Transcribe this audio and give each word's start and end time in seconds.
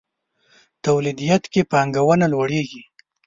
توليديت 0.85 1.43
کې 1.53 1.61
پانګونه 1.71 2.25
لوړېږي. 2.33 2.81